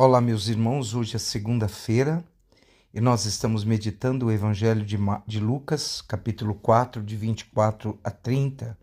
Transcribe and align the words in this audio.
Olá, 0.00 0.20
meus 0.20 0.46
irmãos. 0.46 0.94
Hoje 0.94 1.16
é 1.16 1.18
segunda-feira 1.18 2.24
e 2.94 3.00
nós 3.00 3.24
estamos 3.24 3.64
meditando 3.64 4.26
o 4.26 4.30
Evangelho 4.30 4.84
de, 4.84 5.40
Lucas, 5.40 6.00
capítulo 6.00 6.54
4, 6.54 7.02
de 7.02 7.16
24 7.16 7.98
a 8.04 8.08
30. 8.08 8.78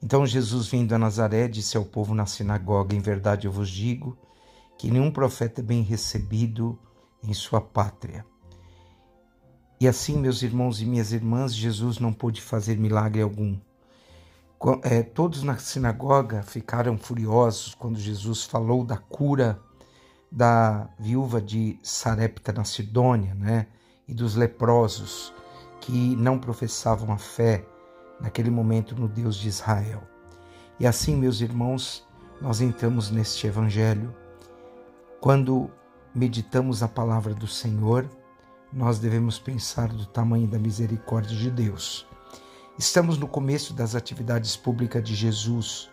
Então, 0.00 0.24
Jesus, 0.24 0.68
vindo 0.68 0.94
a 0.94 0.98
Nazaré, 1.00 1.48
disse 1.48 1.76
ao 1.76 1.84
povo 1.84 2.14
na 2.14 2.26
sinagoga: 2.26 2.94
Em 2.94 3.00
verdade 3.00 3.48
eu 3.48 3.50
vos 3.50 3.68
digo 3.68 4.16
que 4.78 4.88
nenhum 4.88 5.10
profeta 5.10 5.62
é 5.62 5.64
bem 5.64 5.82
recebido 5.82 6.78
em 7.24 7.34
sua 7.34 7.60
pátria. 7.60 8.24
E 9.80 9.88
assim, 9.88 10.16
meus 10.16 10.42
irmãos 10.42 10.80
e 10.80 10.86
minhas 10.86 11.10
irmãs, 11.10 11.52
Jesus 11.52 11.98
não 11.98 12.12
pôde 12.12 12.40
fazer 12.40 12.78
milagre 12.78 13.20
algum. 13.20 13.58
É, 14.84 15.02
todos 15.02 15.42
na 15.42 15.58
sinagoga 15.58 16.44
ficaram 16.44 16.96
furiosos 16.96 17.74
quando 17.74 17.98
Jesus 17.98 18.44
falou 18.44 18.84
da 18.84 18.96
cura 18.96 19.60
da 20.30 20.88
viúva 20.98 21.40
de 21.40 21.78
Sarepta 21.82 22.52
na 22.52 22.64
Sidônia, 22.64 23.34
né? 23.34 23.66
E 24.06 24.14
dos 24.14 24.34
leprosos 24.34 25.32
que 25.80 26.14
não 26.16 26.38
professavam 26.38 27.12
a 27.12 27.18
fé 27.18 27.64
naquele 28.20 28.50
momento 28.50 28.94
no 28.94 29.08
Deus 29.08 29.36
de 29.36 29.48
Israel. 29.48 30.02
E 30.78 30.86
assim, 30.86 31.16
meus 31.16 31.40
irmãos, 31.40 32.06
nós 32.40 32.60
entramos 32.60 33.10
neste 33.10 33.46
evangelho. 33.46 34.14
Quando 35.20 35.70
meditamos 36.14 36.82
a 36.82 36.88
palavra 36.88 37.34
do 37.34 37.46
Senhor, 37.46 38.08
nós 38.72 38.98
devemos 38.98 39.38
pensar 39.38 39.88
do 39.88 40.06
tamanho 40.06 40.46
da 40.46 40.58
misericórdia 40.58 41.36
de 41.36 41.50
Deus. 41.50 42.06
Estamos 42.78 43.18
no 43.18 43.28
começo 43.28 43.74
das 43.74 43.94
atividades 43.94 44.56
públicas 44.56 45.02
de 45.02 45.14
Jesus, 45.14 45.90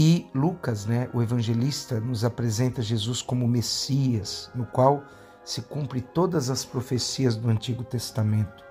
e 0.00 0.30
Lucas, 0.32 0.86
né, 0.86 1.10
o 1.12 1.20
evangelista, 1.20 1.98
nos 1.98 2.24
apresenta 2.24 2.80
Jesus 2.80 3.20
como 3.20 3.48
Messias, 3.48 4.48
no 4.54 4.64
qual 4.64 5.02
se 5.44 5.60
cumpre 5.60 6.00
todas 6.00 6.50
as 6.50 6.64
profecias 6.64 7.34
do 7.34 7.50
Antigo 7.50 7.82
Testamento. 7.82 8.62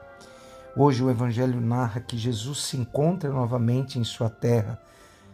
Hoje 0.73 1.03
o 1.03 1.09
evangelho 1.09 1.59
narra 1.59 1.99
que 1.99 2.17
Jesus 2.17 2.59
se 2.59 2.77
encontra 2.77 3.29
novamente 3.29 3.99
em 3.99 4.05
sua 4.05 4.29
terra, 4.29 4.81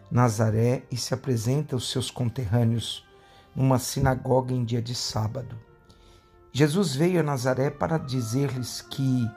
Nazaré, 0.09 0.81
e 0.89 0.97
se 0.97 1.13
apresenta 1.13 1.75
aos 1.75 1.91
seus 1.91 2.09
conterrâneos 2.09 3.05
numa 3.55 3.77
sinagoga 3.77 4.51
em 4.51 4.65
dia 4.65 4.81
de 4.81 4.95
sábado. 4.95 5.55
Jesus 6.51 6.95
veio 6.95 7.19
a 7.19 7.23
Nazaré 7.23 7.69
para 7.69 7.99
dizer-lhes 7.99 8.81
que, 8.81 9.29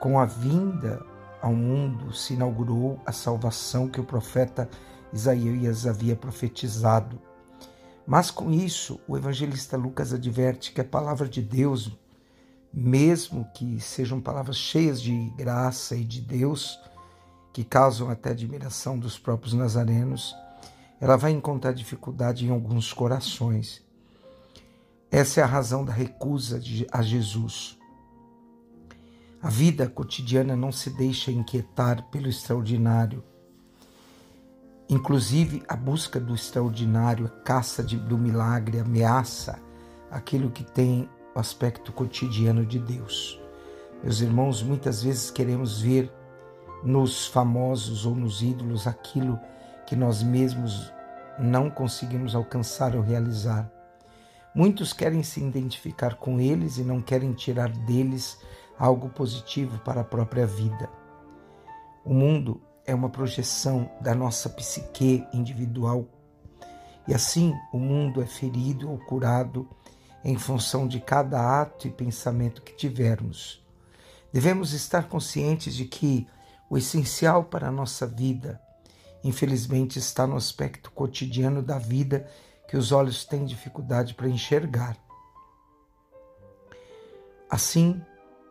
com 0.00 0.18
a 0.18 0.24
vinda 0.24 1.00
ao 1.40 1.54
mundo, 1.54 2.12
se 2.12 2.34
inaugurou 2.34 3.00
a 3.06 3.12
salvação 3.12 3.86
que 3.86 4.00
o 4.00 4.04
profeta 4.04 4.68
Isaías 5.12 5.86
havia 5.86 6.14
profetizado. 6.14 7.20
Mas 8.06 8.30
com 8.30 8.50
isso, 8.50 9.00
o 9.06 9.16
evangelista 9.16 9.76
Lucas 9.76 10.12
adverte 10.12 10.72
que 10.72 10.80
a 10.80 10.84
palavra 10.84 11.28
de 11.28 11.42
Deus, 11.42 11.96
mesmo 12.72 13.48
que 13.54 13.80
sejam 13.80 14.20
palavras 14.20 14.56
cheias 14.56 15.00
de 15.00 15.30
graça 15.36 15.96
e 15.96 16.04
de 16.04 16.20
Deus, 16.20 16.78
que 17.52 17.64
causam 17.64 18.10
até 18.10 18.30
admiração 18.30 18.98
dos 18.98 19.18
próprios 19.18 19.54
nazarenos, 19.54 20.34
ela 21.00 21.16
vai 21.16 21.30
encontrar 21.30 21.72
dificuldade 21.72 22.46
em 22.46 22.50
alguns 22.50 22.92
corações. 22.92 23.82
Essa 25.10 25.40
é 25.40 25.42
a 25.42 25.46
razão 25.46 25.84
da 25.84 25.92
recusa 25.92 26.60
a 26.92 27.02
Jesus. 27.02 27.78
A 29.42 29.48
vida 29.48 29.88
cotidiana 29.88 30.54
não 30.54 30.70
se 30.70 30.90
deixa 30.90 31.32
inquietar 31.32 32.04
pelo 32.10 32.28
extraordinário, 32.28 33.24
Inclusive, 34.90 35.62
a 35.68 35.76
busca 35.76 36.18
do 36.18 36.34
extraordinário, 36.34 37.26
a 37.26 37.44
caça 37.44 37.80
de, 37.80 37.96
do 37.96 38.18
milagre, 38.18 38.80
ameaça 38.80 39.56
aquilo 40.10 40.50
que 40.50 40.64
tem 40.64 41.08
o 41.32 41.38
aspecto 41.38 41.92
cotidiano 41.92 42.66
de 42.66 42.80
Deus. 42.80 43.40
Meus 44.02 44.20
irmãos, 44.20 44.64
muitas 44.64 45.04
vezes 45.04 45.30
queremos 45.30 45.80
ver 45.80 46.12
nos 46.82 47.24
famosos 47.28 48.04
ou 48.04 48.16
nos 48.16 48.42
ídolos 48.42 48.88
aquilo 48.88 49.38
que 49.86 49.94
nós 49.94 50.24
mesmos 50.24 50.92
não 51.38 51.70
conseguimos 51.70 52.34
alcançar 52.34 52.96
ou 52.96 53.02
realizar. 53.02 53.70
Muitos 54.52 54.92
querem 54.92 55.22
se 55.22 55.40
identificar 55.40 56.16
com 56.16 56.40
eles 56.40 56.78
e 56.78 56.82
não 56.82 57.00
querem 57.00 57.32
tirar 57.32 57.68
deles 57.68 58.40
algo 58.76 59.08
positivo 59.08 59.78
para 59.84 60.00
a 60.00 60.04
própria 60.04 60.46
vida. 60.46 60.90
O 62.04 62.12
mundo 62.12 62.60
é 62.90 62.94
uma 62.94 63.08
projeção 63.08 63.88
da 64.00 64.16
nossa 64.16 64.48
psique 64.48 65.24
individual. 65.32 66.08
E 67.06 67.14
assim 67.14 67.54
o 67.72 67.78
mundo 67.78 68.20
é 68.20 68.26
ferido 68.26 68.90
ou 68.90 68.98
curado 68.98 69.68
em 70.24 70.36
função 70.36 70.88
de 70.88 70.98
cada 70.98 71.62
ato 71.62 71.86
e 71.86 71.90
pensamento 71.90 72.62
que 72.62 72.74
tivermos. 72.74 73.64
Devemos 74.32 74.72
estar 74.72 75.08
conscientes 75.08 75.74
de 75.74 75.84
que 75.84 76.26
o 76.68 76.76
essencial 76.76 77.44
para 77.44 77.68
a 77.68 77.72
nossa 77.72 78.08
vida, 78.08 78.60
infelizmente, 79.22 79.98
está 79.98 80.26
no 80.26 80.36
aspecto 80.36 80.90
cotidiano 80.90 81.62
da 81.62 81.78
vida 81.78 82.28
que 82.68 82.76
os 82.76 82.90
olhos 82.90 83.24
têm 83.24 83.44
dificuldade 83.44 84.14
para 84.14 84.28
enxergar. 84.28 84.96
Assim, 87.48 88.02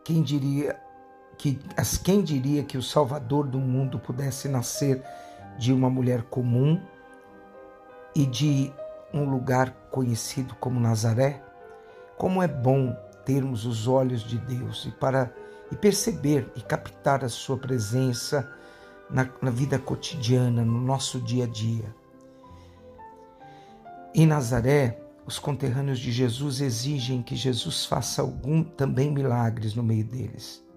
quem 0.02 0.22
diria 0.22 0.80
que 1.40 1.58
quem 2.04 2.22
diria 2.22 2.62
que 2.62 2.76
o 2.76 2.82
Salvador 2.82 3.46
do 3.46 3.58
mundo 3.58 3.98
pudesse 3.98 4.46
nascer 4.46 5.02
de 5.58 5.72
uma 5.72 5.88
mulher 5.88 6.24
comum 6.24 6.78
e 8.14 8.26
de 8.26 8.70
um 9.10 9.24
lugar 9.24 9.70
conhecido 9.90 10.54
como 10.56 10.78
Nazaré? 10.78 11.42
Como 12.18 12.42
é 12.42 12.46
bom 12.46 12.94
termos 13.24 13.64
os 13.64 13.88
olhos 13.88 14.20
de 14.20 14.36
Deus 14.36 14.84
e 14.84 14.90
para 14.90 15.32
e 15.72 15.76
perceber 15.76 16.52
e 16.56 16.60
captar 16.60 17.24
a 17.24 17.28
sua 17.30 17.56
presença 17.56 18.46
na, 19.08 19.26
na 19.40 19.50
vida 19.50 19.78
cotidiana, 19.78 20.62
no 20.62 20.78
nosso 20.78 21.18
dia 21.22 21.44
a 21.44 21.48
dia. 21.48 21.94
Em 24.14 24.26
Nazaré, 24.26 25.00
os 25.24 25.38
conterrâneos 25.38 26.00
de 26.00 26.12
Jesus 26.12 26.60
exigem 26.60 27.22
que 27.22 27.34
Jesus 27.34 27.86
faça 27.86 28.20
algum 28.20 28.62
também 28.62 29.10
milagres 29.10 29.74
no 29.74 29.82
meio 29.82 30.04
deles. 30.04 30.68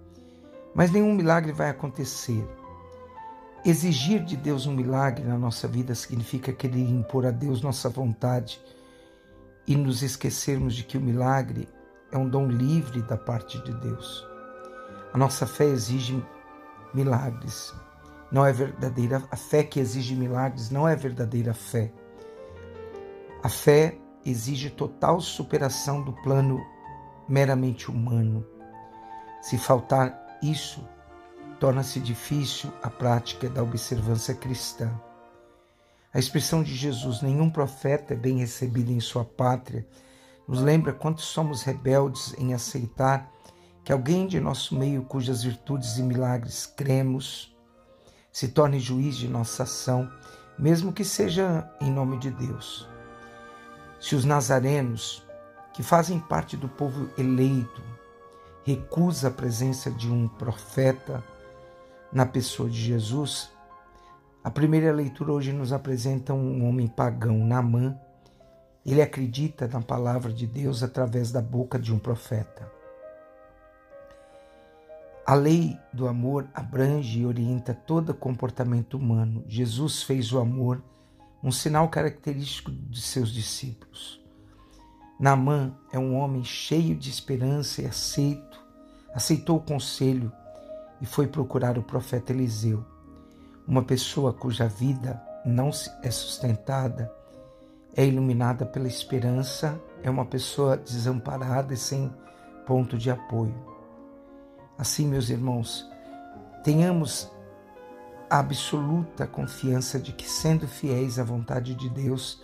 Mas 0.73 0.91
nenhum 0.91 1.13
milagre 1.13 1.51
vai 1.51 1.69
acontecer. 1.69 2.47
Exigir 3.65 4.23
de 4.23 4.35
Deus 4.35 4.65
um 4.65 4.73
milagre 4.73 5.23
na 5.23 5.37
nossa 5.37 5.67
vida 5.67 5.95
significa 5.95 6.51
querer 6.51 6.89
impor 6.89 7.25
a 7.25 7.31
Deus 7.31 7.61
nossa 7.61 7.87
vontade 7.87 8.59
e 9.65 9.75
nos 9.75 10.01
esquecermos 10.03 10.75
de 10.75 10.83
que 10.83 10.97
o 10.97 11.01
milagre 11.01 11.69
é 12.11 12.17
um 12.17 12.27
dom 12.27 12.47
livre 12.47 13.01
da 13.03 13.17
parte 13.17 13.61
de 13.63 13.73
Deus. 13.75 14.27
A 15.13 15.17
nossa 15.17 15.47
fé 15.47 15.65
exige 15.65 16.21
milagres. 16.93 17.73
Não 18.31 18.45
é 18.45 18.51
verdadeira 18.51 19.23
a 19.31 19.35
fé 19.35 19.63
que 19.63 19.79
exige 19.79 20.15
milagres 20.15 20.69
não 20.69 20.87
é 20.87 20.95
verdadeira 20.95 21.53
fé. 21.53 21.93
A 23.43 23.49
fé 23.49 23.97
exige 24.25 24.69
total 24.69 25.21
superação 25.21 26.01
do 26.01 26.13
plano 26.13 26.59
meramente 27.29 27.89
humano. 27.89 28.45
Se 29.41 29.57
faltar 29.57 30.22
isso 30.43 30.83
torna-se 31.59 31.99
difícil 31.99 32.71
a 32.81 32.89
prática 32.89 33.49
da 33.49 33.63
observância 33.63 34.35
cristã. 34.35 34.91
A 36.13 36.19
expressão 36.19 36.61
de 36.61 36.75
Jesus, 36.75 37.21
nenhum 37.21 37.49
profeta 37.49 38.13
é 38.13 38.17
bem 38.17 38.39
recebido 38.39 38.91
em 38.91 38.99
sua 38.99 39.23
pátria, 39.23 39.87
nos 40.47 40.61
lembra 40.61 40.91
quanto 40.93 41.21
somos 41.21 41.63
rebeldes 41.63 42.35
em 42.37 42.53
aceitar 42.53 43.31
que 43.83 43.91
alguém 43.91 44.27
de 44.27 44.39
nosso 44.39 44.77
meio, 44.77 45.03
cujas 45.03 45.43
virtudes 45.43 45.97
e 45.97 46.03
milagres 46.03 46.65
cremos, 46.65 47.55
se 48.31 48.49
torne 48.49 48.79
juiz 48.79 49.15
de 49.15 49.27
nossa 49.27 49.63
ação, 49.63 50.11
mesmo 50.57 50.93
que 50.93 51.03
seja 51.03 51.69
em 51.81 51.91
nome 51.91 52.17
de 52.17 52.31
Deus. 52.31 52.87
Se 53.99 54.15
os 54.15 54.25
nazarenos, 54.25 55.25
que 55.73 55.81
fazem 55.81 56.19
parte 56.19 56.55
do 56.55 56.69
povo 56.69 57.09
eleito, 57.17 57.81
recusa 58.63 59.27
a 59.27 59.31
presença 59.31 59.91
de 59.91 60.11
um 60.11 60.27
profeta 60.27 61.23
na 62.11 62.25
pessoa 62.25 62.69
de 62.69 62.79
Jesus, 62.79 63.51
a 64.43 64.51
primeira 64.51 64.91
leitura 64.91 65.31
hoje 65.31 65.53
nos 65.53 65.71
apresenta 65.71 66.33
um 66.33 66.67
homem 66.67 66.85
pagão, 66.85 67.45
Naamã. 67.45 67.97
Ele 68.85 69.01
acredita 69.01 69.67
na 69.69 69.81
palavra 69.81 70.33
de 70.33 70.45
Deus 70.45 70.83
através 70.83 71.31
da 71.31 71.41
boca 71.41 71.79
de 71.79 71.93
um 71.93 71.97
profeta. 71.97 72.69
A 75.25 75.33
lei 75.33 75.79
do 75.93 76.09
amor 76.09 76.45
abrange 76.53 77.21
e 77.21 77.25
orienta 77.25 77.73
todo 77.73 78.13
comportamento 78.13 78.95
humano. 78.95 79.45
Jesus 79.47 80.03
fez 80.03 80.33
o 80.33 80.39
amor 80.39 80.83
um 81.41 81.49
sinal 81.49 81.87
característico 81.87 82.69
de 82.69 83.01
seus 83.01 83.31
discípulos. 83.31 84.21
Naamã 85.17 85.73
é 85.93 85.97
um 85.97 86.17
homem 86.17 86.43
cheio 86.43 86.97
de 86.97 87.09
esperança 87.09 87.81
e 87.81 87.85
aceito, 87.85 88.52
aceitou 89.13 89.57
o 89.57 89.61
conselho 89.61 90.31
e 91.01 91.05
foi 91.05 91.27
procurar 91.27 91.77
o 91.77 91.83
profeta 91.83 92.31
Eliseu, 92.31 92.83
uma 93.67 93.83
pessoa 93.83 94.33
cuja 94.33 94.67
vida 94.67 95.21
não 95.45 95.69
é 96.01 96.11
sustentada 96.11 97.11
é 97.95 98.05
iluminada 98.05 98.65
pela 98.65 98.87
esperança, 98.87 99.79
é 100.01 100.09
uma 100.09 100.25
pessoa 100.25 100.75
desamparada 100.75 101.73
e 101.73 101.77
sem 101.77 102.11
ponto 102.65 102.97
de 102.97 103.11
apoio. 103.11 103.55
Assim, 104.77 105.07
meus 105.07 105.29
irmãos, 105.29 105.87
tenhamos 106.63 107.31
a 108.29 108.39
absoluta 108.39 109.27
confiança 109.27 109.99
de 109.99 110.11
que, 110.11 110.27
sendo 110.27 110.67
fiéis 110.67 111.19
à 111.19 111.23
vontade 111.23 111.75
de 111.75 111.87
Deus, 111.87 112.41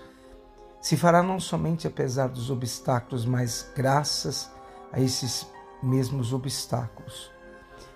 se 0.80 0.95
fará 0.95 1.24
não 1.24 1.39
somente 1.39 1.88
apesar 1.88 2.30
dos 2.30 2.51
obstáculos, 2.51 3.25
mas 3.25 3.72
graças 3.75 4.51
a 4.92 5.00
esses 5.00 5.48
mesmos 5.81 6.33
obstáculos. 6.33 7.31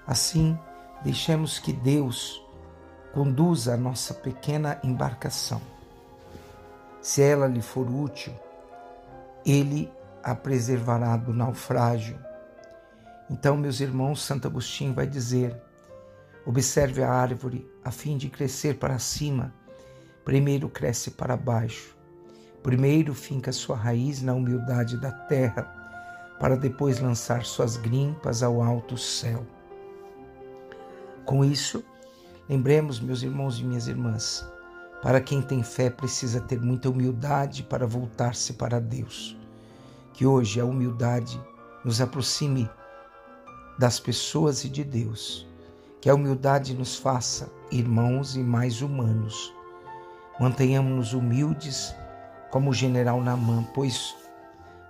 Assim, 0.05 0.57
deixemos 1.03 1.59
que 1.59 1.73
Deus 1.73 2.43
conduza 3.13 3.73
a 3.73 3.77
nossa 3.77 4.13
pequena 4.13 4.79
embarcação. 4.83 5.61
Se 7.01 7.21
ela 7.21 7.47
lhe 7.47 7.61
for 7.61 7.89
útil, 7.89 8.33
ele 9.45 9.91
a 10.23 10.33
preservará 10.33 11.17
do 11.17 11.33
naufrágio. 11.33 12.17
Então, 13.29 13.57
meus 13.57 13.79
irmãos, 13.79 14.21
Santo 14.21 14.47
Agostinho 14.47 14.93
vai 14.93 15.05
dizer: 15.05 15.55
observe 16.45 17.03
a 17.03 17.11
árvore 17.11 17.69
a 17.83 17.91
fim 17.91 18.17
de 18.17 18.29
crescer 18.29 18.77
para 18.77 18.97
cima. 18.99 19.53
Primeiro 20.23 20.69
cresce 20.69 21.11
para 21.11 21.35
baixo. 21.35 21.95
Primeiro 22.63 23.13
finca 23.13 23.51
sua 23.51 23.75
raiz 23.75 24.21
na 24.21 24.33
humildade 24.33 24.97
da 24.97 25.11
terra, 25.11 25.82
para 26.43 26.57
depois 26.57 26.99
lançar 26.99 27.45
suas 27.45 27.77
grimpas 27.77 28.43
ao 28.43 28.61
alto 28.61 28.97
céu. 28.97 29.45
Com 31.23 31.41
isso, 31.45 31.81
lembremos, 32.49 32.99
meus 32.99 33.23
irmãos 33.23 33.57
e 33.57 33.63
minhas 33.63 33.87
irmãs, 33.87 34.45
para 35.01 35.21
quem 35.21 35.41
tem 35.41 35.63
fé 35.63 35.89
precisa 35.89 36.41
ter 36.41 36.59
muita 36.59 36.89
humildade 36.89 37.63
para 37.63 37.87
voltar-se 37.87 38.51
para 38.51 38.81
Deus. 38.81 39.37
Que 40.11 40.25
hoje 40.25 40.59
a 40.59 40.65
humildade 40.65 41.41
nos 41.81 42.01
aproxime 42.01 42.69
das 43.79 43.97
pessoas 43.97 44.65
e 44.65 44.69
de 44.69 44.83
Deus. 44.83 45.47
Que 46.01 46.09
a 46.09 46.13
humildade 46.13 46.73
nos 46.73 46.97
faça 46.97 47.49
irmãos 47.71 48.35
e 48.35 48.39
mais 48.39 48.81
humanos. 48.81 49.53
Mantenhamos-nos 50.37 51.13
humildes 51.13 51.95
como 52.51 52.71
o 52.71 52.73
general 52.73 53.21
Namã, 53.21 53.63
pois 53.73 54.13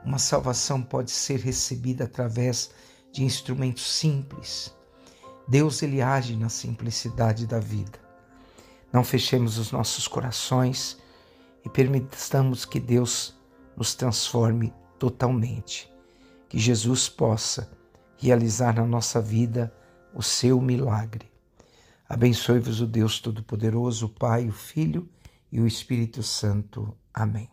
uma 0.06 0.20
salvação 0.20 0.82
pode 0.82 1.12
ser 1.12 1.40
recebida 1.40 2.04
através 2.04 2.72
de 3.12 3.24
instrumentos 3.24 3.92
simples. 3.92 4.74
Deus 5.48 5.82
ele 5.82 6.02
age 6.02 6.36
na 6.36 6.50
simplicidade 6.50 7.46
da 7.46 7.60
vida. 7.60 8.00
Não 8.92 9.04
fechemos 9.04 9.58
os 9.58 9.72
nossos 9.72 10.08
corações 10.08 10.98
e 11.66 11.70
permitamos 11.70 12.66
que 12.66 12.80
Deus 12.80 13.36
nos 13.76 13.96
transforme 13.96 14.74
totalmente. 15.00 15.92
Que 16.48 16.60
Jesus 16.60 17.10
possa 17.10 17.72
realizar 18.18 18.76
na 18.76 18.86
nossa 18.86 19.20
vida 19.20 19.74
o 20.14 20.22
seu 20.22 20.62
milagre. 20.62 21.32
Abençoe-vos 22.08 22.80
o 22.82 22.86
Deus 22.86 23.20
Todo-Poderoso, 23.20 24.06
o 24.06 24.10
Pai, 24.10 24.48
o 24.48 24.52
Filho 24.52 25.10
e 25.52 25.60
o 25.60 25.66
Espírito 25.66 26.22
Santo. 26.22 26.96
Amém. 27.14 27.50